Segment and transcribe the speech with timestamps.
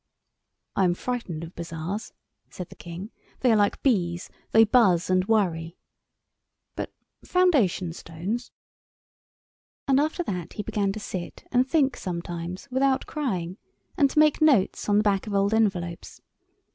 [0.75, 2.11] "I am frightened of bazaars,"
[2.49, 3.11] said the King;
[3.41, 5.77] "they are like bees—they buzz and worry;
[6.75, 6.91] but
[7.23, 8.51] foundation stones——"
[9.87, 13.59] And after that he began to sit and think sometimes, without crying,
[13.95, 16.19] and to make notes on the backs of old envelopes.